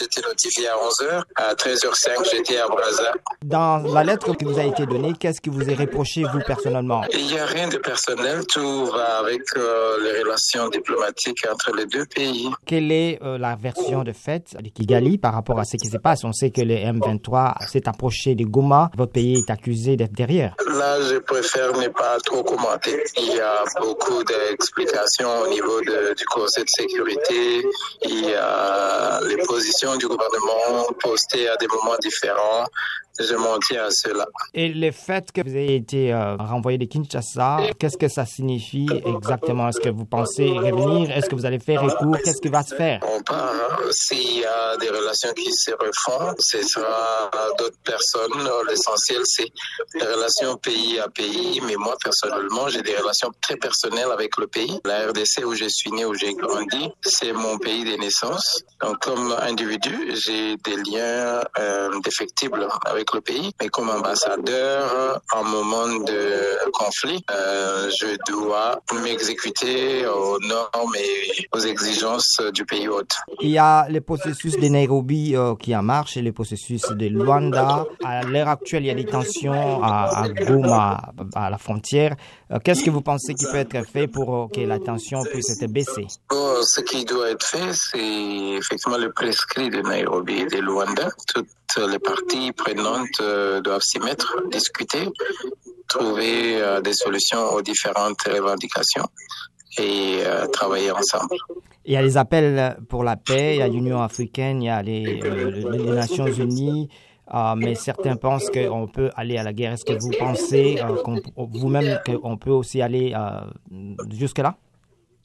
J'étais 0.00 0.26
notifié 0.26 0.66
à 0.66 0.76
11h. 0.76 1.22
À 1.36 1.54
13h05, 1.54 2.30
j'étais 2.30 2.56
à 2.56 2.66
Brazza. 2.68 3.12
Dans 3.44 3.78
la 3.92 4.02
lettre 4.02 4.34
qui 4.34 4.46
vous 4.46 4.58
a 4.58 4.64
été 4.64 4.86
donnée, 4.86 5.12
qu'est-ce 5.18 5.42
qui 5.42 5.50
vous 5.50 5.68
est 5.68 5.74
reproché, 5.74 6.22
vous, 6.32 6.40
personnellement? 6.46 7.02
Il 7.12 7.26
n'y 7.26 7.38
a 7.38 7.44
rien 7.44 7.68
de 7.68 7.76
personnel. 7.76 8.46
Tout 8.46 8.86
va 8.86 9.18
avec 9.18 9.42
euh, 9.58 9.98
les 10.02 10.22
relations 10.22 10.70
diplomatiques 10.70 11.46
entre 11.52 11.76
les 11.76 11.84
deux 11.84 12.06
pays. 12.06 12.48
Quelle 12.64 12.90
est 12.92 13.18
euh, 13.22 13.36
la 13.36 13.56
version 13.56 14.02
de 14.02 14.12
fait 14.12 14.56
de 14.58 14.70
Kigali 14.70 15.18
par 15.18 15.34
rapport 15.34 15.58
à 15.58 15.64
ce 15.64 15.76
qui 15.76 15.88
se 15.88 15.98
passe? 15.98 16.24
On 16.24 16.32
sait 16.32 16.50
que 16.50 16.62
le 16.62 16.76
M23 16.76 17.68
s'est 17.68 17.86
approché 17.86 18.34
de 18.34 18.44
Goma. 18.44 18.90
Votre 18.96 19.12
pays 19.12 19.36
est 19.36 19.50
accusé 19.50 19.96
d'être 19.96 20.12
derrière. 20.12 20.54
Là, 20.66 20.98
je 21.02 21.16
préfère 21.18 21.76
ne 21.76 21.88
pas 21.88 22.16
trop 22.24 22.42
commenter. 22.42 23.02
Il 23.18 23.34
y 23.36 23.40
a 23.40 23.64
beaucoup 23.80 24.24
d'explications 24.24 25.42
au 25.42 25.48
niveau 25.48 25.80
de, 25.82 26.14
du 26.14 26.24
Conseil 26.24 26.64
de 26.64 26.70
sécurité. 26.70 27.66
Il 28.04 28.30
y 28.30 28.34
a 28.34 29.20
les 29.28 29.36
positions 29.46 29.89
du 29.96 30.08
gouvernement 30.08 30.86
postées 31.00 31.48
à 31.48 31.56
des 31.56 31.66
moments 31.66 31.96
différents. 32.00 32.66
Je 33.18 33.34
m'en 33.34 33.58
tiens 33.58 33.84
à 33.84 33.90
cela. 33.90 34.26
Et 34.54 34.68
le 34.68 34.90
fait 34.92 35.32
que 35.32 35.42
vous 35.42 35.56
ayez 35.56 35.76
été 35.76 36.12
euh, 36.12 36.36
renvoyé 36.36 36.78
de 36.78 36.84
Kinshasa, 36.84 37.58
qu'est-ce 37.78 37.96
que 37.96 38.08
ça 38.08 38.24
signifie 38.24 38.88
exactement? 39.04 39.68
Est-ce 39.68 39.80
que 39.80 39.88
vous 39.88 40.06
pensez 40.06 40.48
revenir? 40.48 41.10
Est-ce 41.10 41.28
que 41.28 41.34
vous 41.34 41.44
allez 41.44 41.58
faire 41.58 41.82
recours 41.82 42.16
Qu'est-ce 42.24 42.40
qui 42.40 42.48
va 42.48 42.62
se 42.62 42.74
faire? 42.74 43.00
On 43.02 43.20
part. 43.22 43.52
S'il 43.90 44.38
y 44.38 44.44
a 44.44 44.76
des 44.76 44.88
relations 44.88 45.32
qui 45.34 45.52
se 45.52 45.72
refont, 45.72 46.34
ce 46.38 46.62
sera 46.62 47.30
d'autres 47.58 47.80
personnes. 47.84 48.48
L'essentiel, 48.68 49.22
c'est 49.24 49.48
les 49.94 50.06
relations 50.06 50.56
pays 50.56 50.98
à 50.98 51.08
pays. 51.08 51.60
Mais 51.66 51.76
moi, 51.76 51.96
personnellement, 52.02 52.68
j'ai 52.68 52.82
des 52.82 52.96
relations 52.96 53.30
très 53.40 53.56
personnelles 53.56 54.10
avec 54.12 54.36
le 54.38 54.46
pays. 54.46 54.80
La 54.84 55.08
RDC, 55.08 55.44
où 55.44 55.54
je 55.54 55.66
suis 55.68 55.90
né, 55.90 56.04
où 56.04 56.14
j'ai 56.14 56.34
grandi, 56.34 56.90
c'est 57.04 57.32
mon 57.32 57.58
pays 57.58 57.84
de 57.84 57.96
naissance. 57.96 58.62
Donc, 58.80 58.98
comme 59.00 59.34
individu, 59.40 60.14
j'ai 60.14 60.56
des 60.56 60.76
liens 60.90 61.42
euh, 61.58 61.90
défectibles 62.04 62.68
avec 62.86 63.09
pays. 63.18 63.52
Mais 63.60 63.68
comme 63.68 63.90
ambassadeur, 63.90 65.20
en 65.32 65.44
moment 65.44 65.88
de 66.04 66.70
conflit, 66.72 67.24
euh, 67.30 67.90
je 68.00 68.16
dois 68.30 68.80
m'exécuter 69.02 70.06
aux 70.06 70.38
normes 70.38 70.94
et 70.96 71.46
aux 71.52 71.58
exigences 71.58 72.40
du 72.54 72.64
pays 72.64 72.88
hôte. 72.88 73.12
Il 73.40 73.50
y 73.50 73.58
a 73.58 73.88
le 73.88 74.00
processus 74.00 74.56
de 74.56 74.68
Nairobi 74.68 75.34
euh, 75.34 75.56
qui 75.56 75.74
en 75.74 75.82
marche 75.82 76.16
et 76.16 76.22
le 76.22 76.32
processus 76.32 76.82
de 76.90 77.06
Luanda. 77.06 77.86
À 78.04 78.22
l'heure 78.22 78.48
actuelle, 78.48 78.84
il 78.84 78.86
y 78.86 78.90
a 78.90 78.94
des 78.94 79.04
tensions 79.06 79.82
à, 79.82 80.22
à 80.24 80.28
Goma, 80.28 81.00
à 81.34 81.50
la 81.50 81.58
frontière. 81.58 82.14
Euh, 82.52 82.58
Qu'est-ce 82.62 82.84
que 82.84 82.90
vous 82.90 83.00
pensez 83.02 83.34
qui 83.34 83.46
peut 83.46 83.58
être 83.58 83.84
fait 83.90 84.06
pour 84.06 84.50
que 84.54 84.60
la 84.60 84.78
tension 84.78 85.22
puisse 85.24 85.50
être 85.50 85.70
baissée? 85.70 86.06
Bon, 86.28 86.62
ce 86.62 86.80
qui 86.80 87.04
doit 87.04 87.30
être 87.30 87.46
fait, 87.46 87.72
c'est 87.72 87.98
effectivement 88.58 88.98
le 88.98 89.12
prescrit 89.12 89.70
de 89.70 89.80
Nairobi 89.80 90.40
et 90.40 90.46
de 90.46 90.58
Luanda. 90.58 91.08
Les 91.76 91.98
parties 91.98 92.52
prenantes 92.52 93.20
euh, 93.20 93.60
doivent 93.60 93.82
s'y 93.82 94.00
mettre, 94.00 94.36
discuter, 94.50 95.08
trouver 95.86 96.60
euh, 96.60 96.80
des 96.80 96.92
solutions 96.92 97.52
aux 97.52 97.62
différentes 97.62 98.20
revendications 98.26 99.06
et 99.78 100.18
euh, 100.24 100.46
travailler 100.48 100.90
ensemble. 100.90 101.36
Il 101.84 101.92
y 101.92 101.96
a 101.96 102.02
les 102.02 102.16
appels 102.16 102.76
pour 102.88 103.04
la 103.04 103.16
paix, 103.16 103.54
il 103.54 103.58
y 103.58 103.62
a 103.62 103.68
l'Union 103.68 104.02
africaine, 104.02 104.62
il 104.62 104.66
y 104.66 104.68
a 104.68 104.82
les, 104.82 105.20
Nations 105.94 106.26
unies. 106.26 106.88
Mais 107.56 107.76
certains 107.76 108.16
pensent 108.16 108.50
qu'on 108.50 108.88
peut 108.88 109.10
aller 109.14 109.36
à 109.36 109.44
la 109.44 109.52
guerre. 109.52 109.72
Est-ce 109.72 109.84
que 109.84 109.92
vous 109.92 110.10
pensez 110.18 110.80
vous-même 111.36 112.00
qu'on 112.04 112.36
peut 112.36 112.50
aussi 112.50 112.82
aller 112.82 113.14
jusque-là? 114.10 114.56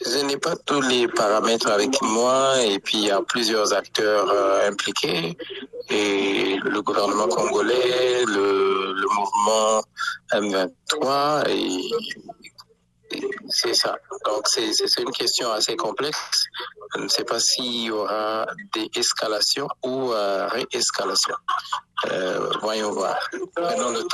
Je 0.00 0.18
n'ai 0.26 0.36
pas 0.36 0.56
tous 0.56 0.80
les 0.80 1.06
paramètres 1.08 1.70
avec 1.70 2.00
moi 2.02 2.62
et 2.62 2.78
puis 2.78 2.98
il 2.98 3.04
y 3.04 3.10
a 3.10 3.22
plusieurs 3.22 3.72
acteurs 3.72 4.28
euh, 4.28 4.68
impliqués 4.68 5.36
et 5.88 6.56
le 6.62 6.82
gouvernement 6.82 7.28
congolais, 7.28 8.24
le, 8.24 8.94
mouvement 9.14 9.82
M23 10.32 11.48
et, 11.50 11.80
c'est 13.48 13.74
ça. 13.74 13.96
Donc 14.26 14.42
c'est 14.46 14.72
c'est 14.72 15.02
une 15.02 15.12
question 15.12 15.52
assez 15.52 15.76
complexe. 15.76 16.46
Je 16.96 17.02
ne 17.02 17.08
sais 17.08 17.24
pas 17.24 17.38
s'il 17.38 17.84
y 17.84 17.90
aura 17.90 18.46
des 18.74 18.90
escalations 18.96 19.68
ou 19.84 20.12
euh, 20.12 20.48
réescalations. 20.48 21.36
Euh, 22.10 22.50
voyons 22.60 22.90
voir. 22.90 23.16
Prenons 23.54 23.90
le 23.90 24.02
temps. 24.02 24.08